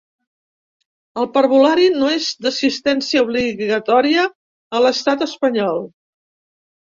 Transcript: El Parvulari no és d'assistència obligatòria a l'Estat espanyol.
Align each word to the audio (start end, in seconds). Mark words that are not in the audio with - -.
El 1.23 1.27
Parvulari 1.33 1.83
no 1.97 2.07
és 2.13 2.29
d'assistència 2.45 3.23
obligatòria 3.25 4.23
a 4.79 4.83
l'Estat 4.87 5.25
espanyol. 5.27 5.81